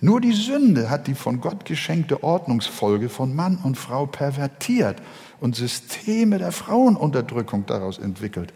[0.00, 5.02] Nur die Sünde hat die von Gott geschenkte Ordnungsfolge von Mann und Frau pervertiert
[5.40, 8.52] und Systeme der Frauenunterdrückung daraus entwickelt.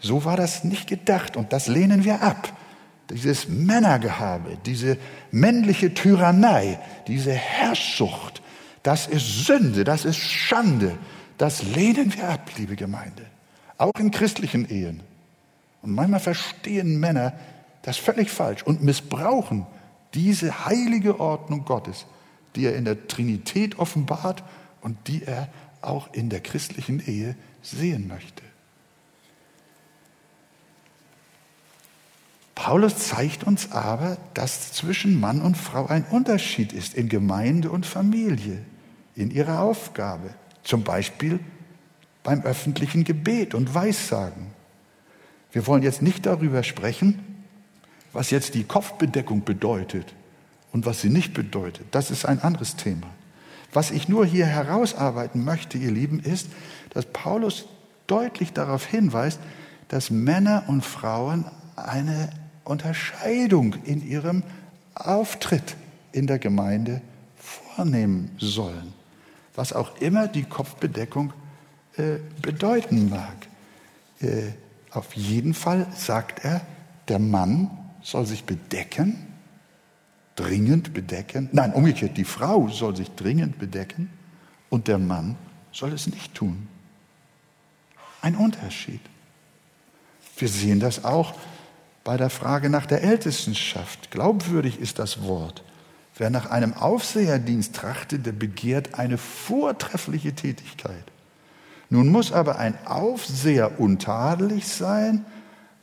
[0.00, 2.52] So war das nicht gedacht und das lehnen wir ab.
[3.10, 4.98] Dieses Männergehabe, diese
[5.30, 8.42] männliche Tyrannei, diese Herrschsucht,
[8.82, 10.96] das ist Sünde, das ist Schande.
[11.36, 13.26] Das lehnen wir ab, liebe Gemeinde.
[13.76, 15.00] Auch in christlichen Ehen.
[15.82, 17.34] Und manchmal verstehen Männer
[17.82, 19.66] das völlig falsch und missbrauchen
[20.14, 22.06] diese heilige Ordnung Gottes,
[22.56, 24.42] die er in der Trinität offenbart
[24.80, 25.48] und die er
[25.82, 28.42] auch in der christlichen Ehe sehen möchte.
[32.54, 37.86] Paulus zeigt uns aber, dass zwischen Mann und Frau ein Unterschied ist in Gemeinde und
[37.86, 38.64] Familie,
[39.14, 41.38] in ihrer Aufgabe, zum Beispiel
[42.24, 44.48] beim öffentlichen Gebet und Weissagen.
[45.52, 47.37] Wir wollen jetzt nicht darüber sprechen,
[48.12, 50.14] was jetzt die Kopfbedeckung bedeutet
[50.72, 51.86] und was sie nicht bedeutet.
[51.90, 53.06] Das ist ein anderes Thema.
[53.72, 56.48] Was ich nur hier herausarbeiten möchte, ihr Lieben, ist,
[56.90, 57.66] dass Paulus
[58.06, 59.38] deutlich darauf hinweist,
[59.88, 61.44] dass Männer und Frauen
[61.76, 62.30] eine
[62.64, 64.42] Unterscheidung in ihrem
[64.94, 65.76] Auftritt
[66.12, 67.00] in der Gemeinde
[67.36, 68.92] vornehmen sollen,
[69.54, 71.32] was auch immer die Kopfbedeckung
[71.96, 73.36] äh, bedeuten mag.
[74.20, 74.52] Äh,
[74.90, 76.62] auf jeden Fall sagt er,
[77.08, 77.70] der Mann
[78.10, 79.26] soll sich bedecken,
[80.34, 81.50] dringend bedecken.
[81.52, 84.08] Nein, umgekehrt, die Frau soll sich dringend bedecken
[84.70, 85.36] und der Mann
[85.72, 86.68] soll es nicht tun.
[88.22, 89.00] Ein Unterschied.
[90.38, 91.34] Wir sehen das auch
[92.02, 94.10] bei der Frage nach der Ältestenschaft.
[94.10, 95.62] Glaubwürdig ist das Wort.
[96.16, 101.04] Wer nach einem Aufseherdienst trachtet, der begehrt eine vortreffliche Tätigkeit.
[101.90, 105.26] Nun muss aber ein Aufseher untadelig sein,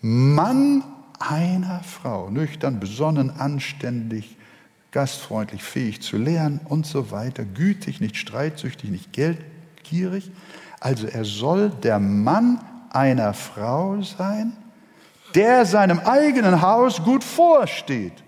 [0.01, 0.83] Mann
[1.19, 4.37] einer Frau, nüchtern, besonnen, anständig,
[4.91, 10.31] gastfreundlich, fähig zu lehren und so weiter, gütig, nicht streitsüchtig, nicht geldgierig.
[10.79, 12.59] Also er soll der Mann
[12.91, 14.53] einer Frau sein,
[15.33, 18.23] der seinem eigenen Haus gut vorsteht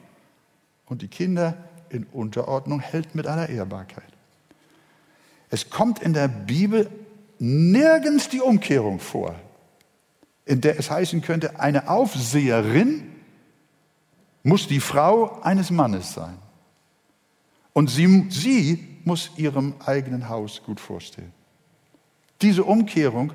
[0.87, 1.55] und die Kinder
[1.89, 4.03] in Unterordnung hält mit aller Ehrbarkeit.
[5.49, 6.89] Es kommt in der Bibel
[7.39, 9.35] nirgends die Umkehrung vor,
[10.47, 13.03] in der es heißen könnte, eine Aufseherin
[14.43, 16.37] muss die Frau eines Mannes sein.
[17.73, 21.33] Und sie, sie muss ihrem eigenen Haus gut vorstehen.
[22.41, 23.33] Diese Umkehrung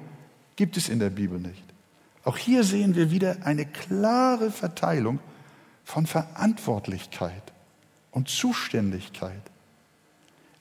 [0.57, 1.62] gibt es in der Bibel nicht.
[2.25, 5.18] Auch hier sehen wir wieder eine klare Verteilung
[5.85, 7.42] von Verantwortlichkeit
[8.11, 9.42] und Zuständigkeit.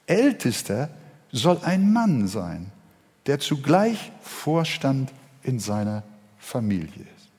[0.06, 0.90] Ältester
[1.32, 2.72] soll ein Mann sein,
[3.26, 6.04] der zugleich Vorstand in seiner
[6.42, 7.30] Familie ist.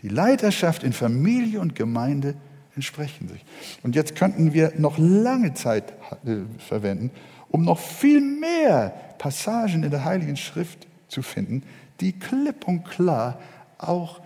[0.00, 2.34] Die Leiterschaft in Familie und Gemeinde
[2.74, 3.44] entsprechen sich.
[3.82, 5.92] Und jetzt könnten wir noch lange Zeit
[6.24, 7.10] äh, verwenden,
[7.50, 11.62] um noch viel mehr Passagen in der Heiligen Schrift zu finden,
[12.00, 13.38] die klipp und klar
[13.78, 14.20] auch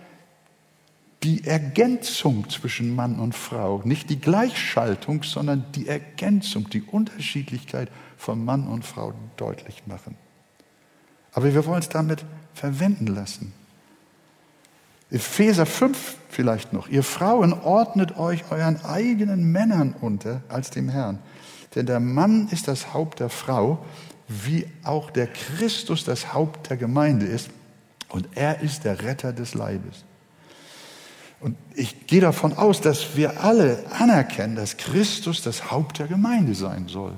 [1.23, 8.43] die Ergänzung zwischen Mann und Frau, nicht die Gleichschaltung, sondern die Ergänzung, die Unterschiedlichkeit von
[8.43, 10.15] Mann und Frau deutlich machen.
[11.33, 12.23] Aber wir wollen es damit
[12.57, 13.53] verwenden lassen.
[15.09, 16.89] Epheser 5 vielleicht noch.
[16.89, 21.19] Ihr Frauen ordnet euch euren eigenen Männern unter als dem Herrn.
[21.75, 23.85] Denn der Mann ist das Haupt der Frau,
[24.27, 27.49] wie auch der Christus das Haupt der Gemeinde ist.
[28.09, 30.03] Und er ist der Retter des Leibes.
[31.39, 36.55] Und ich gehe davon aus, dass wir alle anerkennen, dass Christus das Haupt der Gemeinde
[36.55, 37.13] sein soll.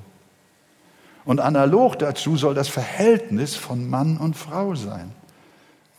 [1.25, 5.11] Und analog dazu soll das Verhältnis von Mann und Frau sein.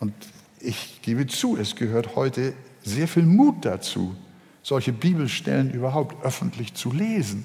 [0.01, 0.15] Und
[0.61, 4.17] ich gebe zu, es gehört heute sehr viel Mut dazu,
[4.63, 7.45] solche Bibelstellen überhaupt öffentlich zu lesen.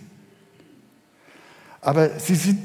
[1.82, 2.60] Aber sie sind,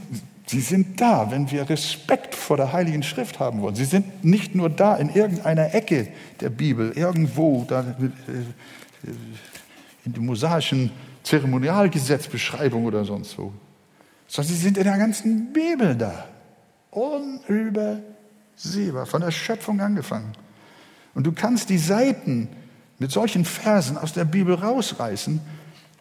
[0.47, 3.75] sie sind da, wenn wir Respekt vor der Heiligen Schrift haben wollen.
[3.75, 6.09] Sie sind nicht nur da in irgendeiner Ecke
[6.41, 9.11] der Bibel, irgendwo da, äh,
[10.05, 10.91] in der mosaischen
[11.23, 13.53] Zeremonialgesetzbeschreibung oder sonst wo,
[14.27, 16.27] sondern sie sind in der ganzen Bibel da.
[18.65, 20.33] Unübersehbar, von der Schöpfung angefangen.
[21.15, 22.49] Und du kannst die Seiten
[22.99, 25.41] mit solchen Versen aus der Bibel rausreißen,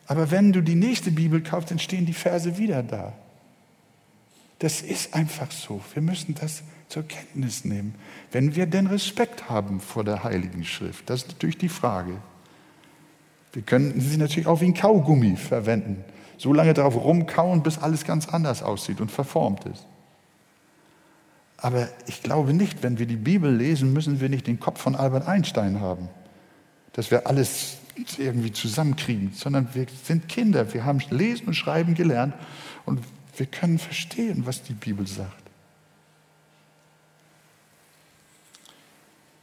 [0.08, 3.13] aber wenn du die nächste Bibel kaufst, dann stehen die Verse wieder da.
[4.60, 5.82] Das ist einfach so.
[5.93, 7.95] Wir müssen das zur Kenntnis nehmen.
[8.32, 12.17] Wenn wir denn Respekt haben vor der Heiligen Schrift, das ist natürlich die Frage.
[13.54, 16.04] Wir können sie natürlich auch wie ein Kaugummi verwenden.
[16.38, 19.86] So lange darauf rumkauen, bis alles ganz anders aussieht und verformt ist.
[21.62, 24.95] Aber ich glaube nicht, wenn wir die Bibel lesen, müssen wir nicht den Kopf von
[24.95, 26.08] Albert Einstein haben,
[26.93, 27.78] dass wir alles
[28.17, 32.34] irgendwie zusammenkriegen, sondern wir sind Kinder, wir haben Lesen und Schreiben gelernt
[32.86, 33.02] und
[33.36, 35.34] wir können verstehen, was die Bibel sagt.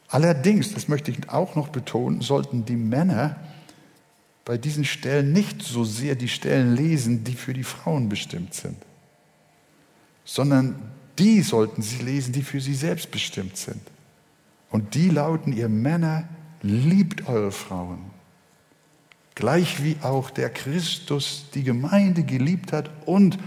[0.09, 3.37] Allerdings, das möchte ich auch noch betonen, sollten die Männer
[4.47, 8.77] bei diesen Stellen nicht so sehr die Stellen lesen, die für die Frauen bestimmt sind,
[10.25, 13.81] sondern die sollten sie lesen, die für sie selbst bestimmt sind.
[14.71, 16.29] Und die lauten, ihr Männer,
[16.63, 18.11] liebt eure Frauen.
[19.35, 23.39] Gleich wie auch der Christus die Gemeinde geliebt hat und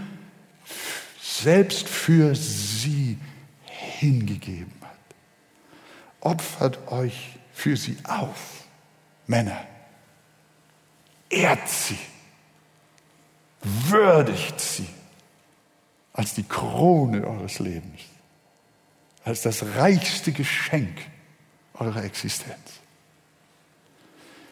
[1.20, 3.18] selbst für sie
[3.64, 4.98] hingegeben hat.
[6.20, 8.64] Opfert euch für sie auf,
[9.26, 9.60] Männer.
[11.28, 11.98] Ehrt sie,
[13.62, 14.86] würdigt sie
[16.12, 18.00] als die Krone eures Lebens,
[19.24, 20.98] als das reichste Geschenk
[21.74, 22.58] eurer Existenz.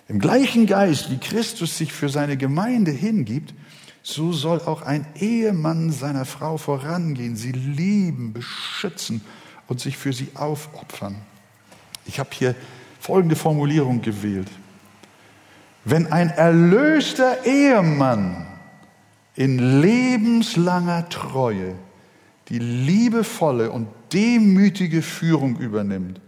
[0.08, 3.54] Im gleichen Geist, wie Christus sich für seine Gemeinde hingibt,
[4.02, 9.22] so soll auch ein Ehemann seiner Frau vorangehen, sie lieben, beschützen
[9.66, 11.16] und sich für sie aufopfern.
[12.06, 12.54] Ich habe hier
[13.00, 14.48] folgende Formulierung gewählt.
[15.84, 18.46] Wenn ein erlöster Ehemann
[19.38, 21.76] in lebenslanger Treue
[22.48, 26.20] die liebevolle und demütige Führung übernimmt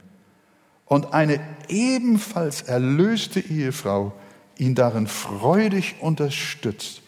[0.84, 4.12] und eine ebenfalls erlöste Ehefrau
[4.58, 7.02] ihn darin freudig unterstützt,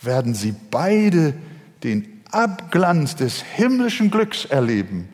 [0.00, 1.34] werden sie beide
[1.82, 5.08] den Abglanz des himmlischen Glücks erleben,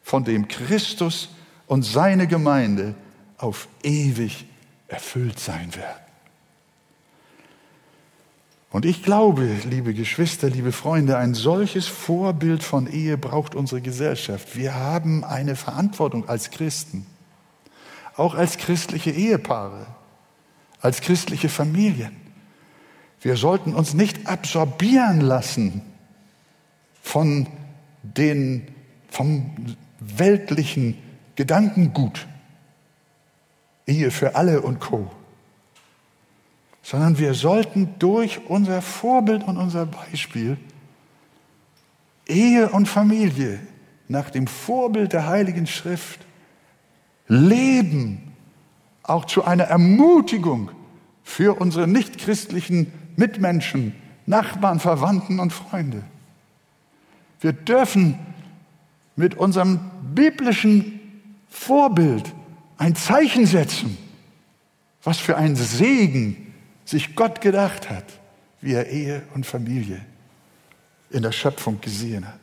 [0.00, 1.28] von dem Christus
[1.66, 2.94] und seine Gemeinde
[3.36, 4.46] auf ewig
[4.88, 6.11] erfüllt sein werden.
[8.72, 14.56] Und ich glaube, liebe Geschwister, liebe Freunde, ein solches Vorbild von Ehe braucht unsere Gesellschaft.
[14.56, 17.04] Wir haben eine Verantwortung als Christen,
[18.16, 19.86] auch als christliche Ehepaare,
[20.80, 22.16] als christliche Familien.
[23.20, 25.82] Wir sollten uns nicht absorbieren lassen
[27.02, 27.46] von
[28.02, 28.66] den,
[29.10, 30.96] vom weltlichen
[31.36, 32.26] Gedankengut.
[33.86, 35.10] Ehe für alle und Co
[36.82, 40.56] sondern wir sollten durch unser Vorbild und unser Beispiel
[42.26, 43.60] Ehe und Familie
[44.08, 46.20] nach dem Vorbild der Heiligen Schrift
[47.28, 48.32] leben,
[49.02, 50.70] auch zu einer Ermutigung
[51.22, 53.94] für unsere nichtchristlichen Mitmenschen,
[54.26, 56.02] Nachbarn, Verwandten und Freunde.
[57.40, 58.18] Wir dürfen
[59.16, 59.80] mit unserem
[60.14, 61.00] biblischen
[61.48, 62.32] Vorbild
[62.78, 63.98] ein Zeichen setzen,
[65.02, 66.41] was für ein Segen
[66.84, 68.04] sich Gott gedacht hat,
[68.60, 70.00] wie er Ehe und Familie
[71.10, 72.38] in der Schöpfung gesehen hat.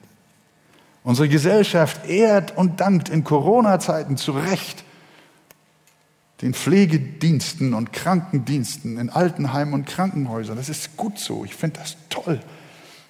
[1.03, 4.83] Unsere Gesellschaft ehrt und dankt in Corona-Zeiten zu Recht
[6.41, 10.55] den Pflegediensten und Krankendiensten in Altenheimen und Krankenhäusern.
[10.55, 11.43] Das ist gut so.
[11.43, 12.39] Ich finde das toll,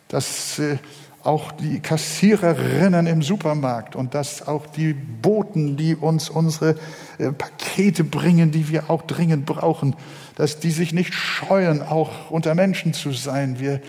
[0.08, 0.78] dass äh,
[1.24, 6.76] auch die Kassiererinnen im Supermarkt und dass auch die Boten, die uns unsere
[7.18, 9.96] äh, Pakete bringen, die wir auch dringend brauchen,
[10.36, 13.60] dass die sich nicht scheuen, auch unter Menschen zu sein.
[13.60, 13.82] Wir,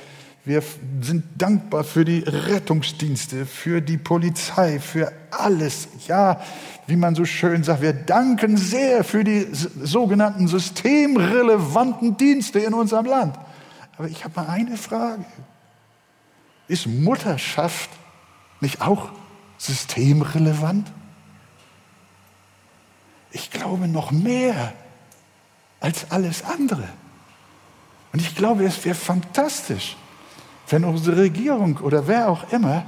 [0.44, 0.62] wir
[1.00, 5.88] sind dankbar für die Rettungsdienste, für die Polizei, für alles.
[6.08, 6.40] Ja,
[6.86, 13.06] wie man so schön sagt, wir danken sehr für die sogenannten systemrelevanten Dienste in unserem
[13.06, 13.38] Land.
[13.96, 15.24] Aber ich habe mal eine Frage.
[16.70, 17.90] Ist Mutterschaft
[18.60, 19.08] nicht auch
[19.58, 20.86] systemrelevant?
[23.32, 24.72] Ich glaube noch mehr
[25.80, 26.88] als alles andere.
[28.12, 29.96] Und ich glaube, es wäre fantastisch,
[30.68, 32.84] wenn unsere Regierung oder wer auch immer,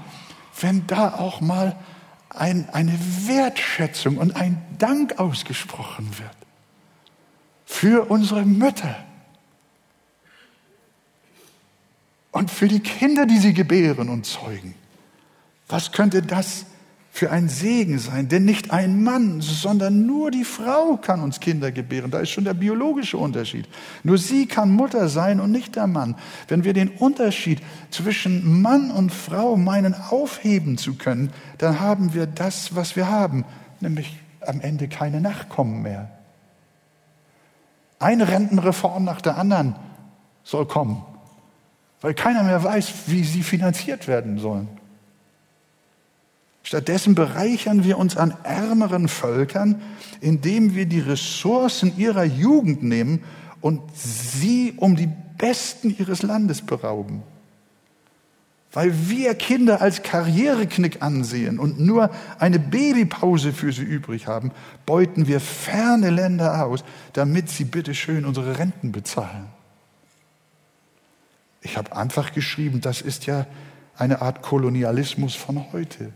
[0.60, 1.74] wenn da auch mal
[2.28, 6.36] ein, eine Wertschätzung und ein Dank ausgesprochen wird
[7.64, 8.94] für unsere Mütter
[12.32, 14.74] und für die Kinder, die sie gebären und zeugen.
[15.68, 16.64] Was könnte das
[17.10, 18.28] für ein Segen sein?
[18.28, 22.10] Denn nicht ein Mann, sondern nur die Frau kann uns Kinder gebären.
[22.10, 23.68] Da ist schon der biologische Unterschied.
[24.02, 26.16] Nur sie kann Mutter sein und nicht der Mann.
[26.48, 27.60] Wenn wir den Unterschied
[27.90, 33.44] zwischen Mann und Frau meinen aufheben zu können, dann haben wir das, was wir haben,
[33.80, 36.10] nämlich am Ende keine Nachkommen mehr.
[37.98, 39.76] Eine Rentenreform nach der anderen
[40.44, 41.04] soll kommen
[42.02, 44.68] weil keiner mehr weiß, wie sie finanziert werden sollen.
[46.64, 49.80] Stattdessen bereichern wir uns an ärmeren Völkern,
[50.20, 53.24] indem wir die Ressourcen ihrer Jugend nehmen
[53.60, 57.22] und sie um die Besten ihres Landes berauben.
[58.72, 64.50] Weil wir Kinder als Karriereknick ansehen und nur eine Babypause für sie übrig haben,
[64.86, 69.48] beuten wir ferne Länder aus, damit sie bitteschön unsere Renten bezahlen.
[71.62, 73.46] Ich habe einfach geschrieben, das ist ja
[73.96, 76.12] eine Art Kolonialismus von heute.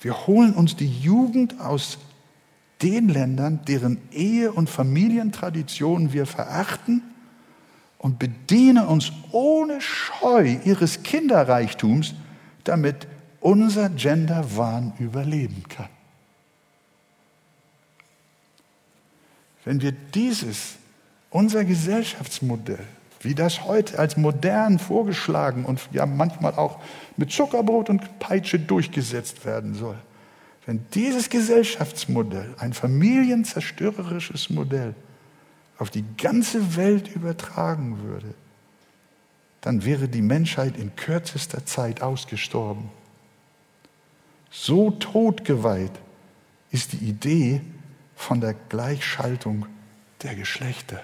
[0.00, 1.98] Wir holen uns die Jugend aus
[2.82, 7.02] den Ländern, deren Ehe- und Familientraditionen wir verachten
[7.98, 12.14] und bedienen uns ohne Scheu ihres Kinderreichtums,
[12.62, 13.08] damit
[13.40, 15.88] unser Genderwahn überleben kann.
[19.64, 20.76] Wenn wir dieses,
[21.30, 22.86] unser Gesellschaftsmodell,
[23.20, 26.78] wie das heute als modern vorgeschlagen und ja manchmal auch
[27.16, 29.96] mit Zuckerbrot und Peitsche durchgesetzt werden soll.
[30.66, 34.94] Wenn dieses Gesellschaftsmodell, ein familienzerstörerisches Modell,
[35.78, 38.34] auf die ganze Welt übertragen würde,
[39.60, 42.90] dann wäre die Menschheit in kürzester Zeit ausgestorben.
[44.50, 45.92] So totgeweiht
[46.70, 47.60] ist die Idee
[48.14, 49.66] von der Gleichschaltung
[50.22, 51.02] der Geschlechter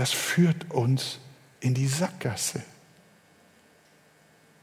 [0.00, 1.18] das führt uns
[1.60, 2.62] in die Sackgasse.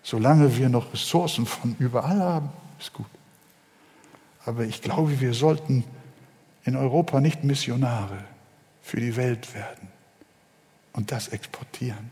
[0.01, 3.05] Solange wir noch Ressourcen von überall haben, ist gut.
[4.45, 5.83] Aber ich glaube, wir sollten
[6.63, 8.17] in Europa nicht Missionare
[8.81, 9.89] für die Welt werden
[10.93, 12.11] und das exportieren.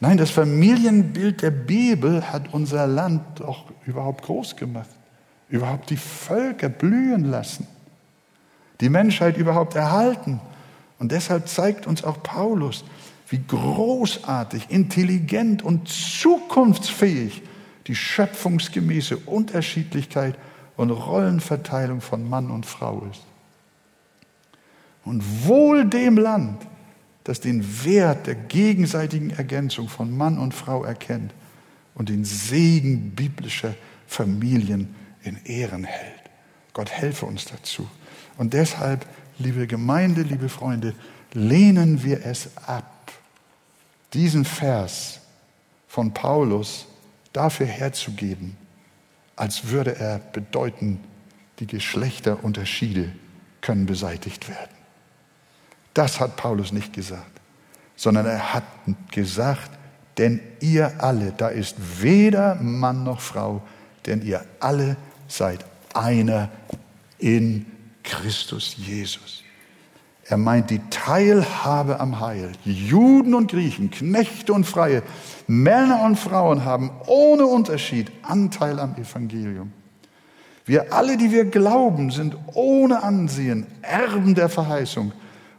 [0.00, 4.90] Nein, das Familienbild der Bibel hat unser Land auch überhaupt groß gemacht,
[5.48, 7.66] überhaupt die Völker blühen lassen,
[8.82, 10.42] die Menschheit überhaupt erhalten.
[10.98, 12.84] Und deshalb zeigt uns auch Paulus,
[13.28, 17.42] wie großartig, intelligent und zukunftsfähig
[17.86, 20.36] die schöpfungsgemäße Unterschiedlichkeit
[20.76, 23.22] und Rollenverteilung von Mann und Frau ist.
[25.04, 26.66] Und wohl dem Land,
[27.24, 31.32] das den Wert der gegenseitigen Ergänzung von Mann und Frau erkennt
[31.94, 33.74] und den Segen biblischer
[34.06, 36.22] Familien in Ehren hält.
[36.72, 37.88] Gott helfe uns dazu.
[38.36, 39.06] Und deshalb,
[39.38, 40.94] liebe Gemeinde, liebe Freunde,
[41.32, 43.12] lehnen wir es ab,
[44.12, 45.20] diesen Vers
[45.88, 46.86] von Paulus
[47.32, 48.56] dafür herzugeben,
[49.34, 51.00] als würde er bedeuten,
[51.58, 53.12] die Geschlechterunterschiede
[53.60, 54.74] können beseitigt werden.
[55.94, 57.40] Das hat Paulus nicht gesagt,
[57.96, 58.64] sondern er hat
[59.10, 59.70] gesagt,
[60.18, 63.62] denn ihr alle, da ist weder Mann noch Frau,
[64.06, 64.96] denn ihr alle
[65.28, 65.64] seid
[65.94, 66.50] einer
[67.18, 67.66] in
[68.06, 69.42] Christus Jesus.
[70.28, 72.52] Er meint die Teilhabe am Heil.
[72.64, 75.02] Juden und Griechen, Knechte und Freie,
[75.46, 79.72] Männer und Frauen haben ohne Unterschied Anteil am Evangelium.
[80.64, 85.12] Wir alle, die wir glauben, sind ohne Ansehen Erben der Verheißung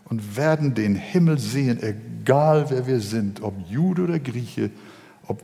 [0.10, 4.70] und werden den Himmel sehen, egal wer wir sind, ob Jude oder Grieche,
[5.28, 5.44] ob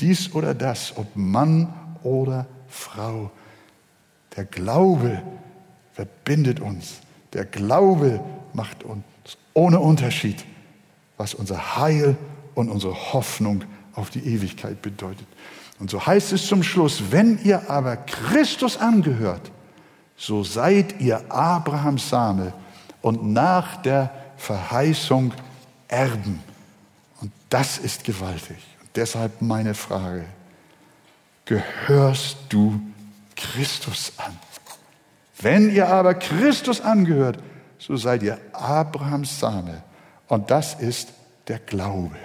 [0.00, 3.30] dies oder das, ob Mann oder Frau.
[4.34, 5.22] Der Glaube
[5.96, 6.98] verbindet uns.
[7.32, 8.20] Der Glaube
[8.52, 9.02] macht uns
[9.54, 10.44] ohne Unterschied,
[11.16, 12.16] was unser Heil
[12.54, 15.26] und unsere Hoffnung auf die Ewigkeit bedeutet.
[15.78, 19.50] Und so heißt es zum Schluss, wenn ihr aber Christus angehört,
[20.18, 22.52] so seid ihr Abrahams Same
[23.00, 25.32] und nach der Verheißung
[25.88, 26.42] erben.
[27.22, 28.58] Und das ist gewaltig.
[28.82, 30.26] Und deshalb meine Frage,
[31.46, 32.80] gehörst du
[33.34, 34.36] Christus an?
[35.40, 37.38] Wenn ihr aber Christus angehört,
[37.78, 39.82] so seid ihr Abrahams Same.
[40.28, 41.10] Und das ist
[41.48, 42.16] der Glaube.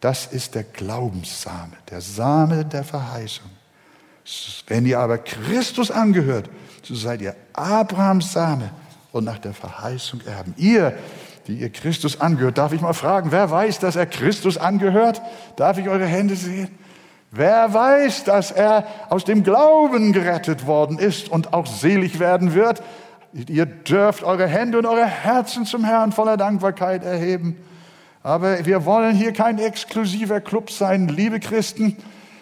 [0.00, 3.48] Das ist der Glaubenssame, der Same der Verheißung.
[4.66, 6.50] Wenn ihr aber Christus angehört,
[6.82, 8.70] so seid ihr Abrahams Same
[9.12, 10.54] und nach der Verheißung erben.
[10.56, 10.98] Ihr,
[11.46, 15.22] die ihr Christus angehört, darf ich mal fragen, wer weiß, dass er Christus angehört?
[15.56, 16.68] Darf ich eure Hände sehen?
[17.36, 22.80] Wer weiß, dass er aus dem Glauben gerettet worden ist und auch selig werden wird?
[23.32, 27.56] Ihr dürft eure Hände und eure Herzen zum Herrn voller Dankbarkeit erheben.
[28.22, 31.96] Aber wir wollen hier kein exklusiver Club sein, liebe Christen,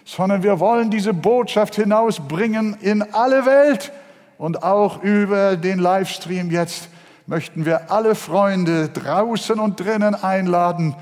[0.04, 3.92] sondern wir wollen diese Botschaft hinausbringen in alle Welt
[4.36, 6.90] und auch über den Livestream jetzt
[7.26, 10.94] möchten wir alle Freunde draußen und drinnen einladen.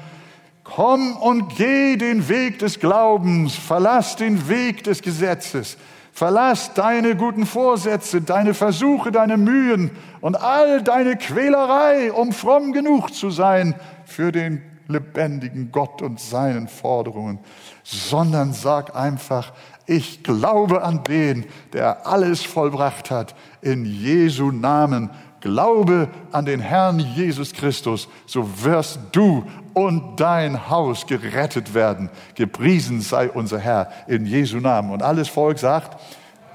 [0.74, 5.76] Komm und geh den Weg des Glaubens, verlass den Weg des Gesetzes,
[6.12, 9.90] verlass deine guten Vorsätze, deine Versuche, deine Mühen
[10.20, 16.68] und all deine Quälerei, um fromm genug zu sein für den lebendigen Gott und seinen
[16.68, 17.40] Forderungen,
[17.82, 19.52] sondern sag einfach,
[19.86, 23.34] ich glaube an den, der alles vollbracht hat.
[23.60, 25.10] In Jesu Namen.
[25.40, 29.44] Glaube an den Herrn Jesus Christus, so wirst du
[29.74, 32.10] und dein Haus gerettet werden.
[32.34, 34.90] Gepriesen sei unser Herr in Jesu Namen.
[34.90, 36.00] Und alles Volk sagt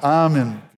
[0.02, 0.62] Amen.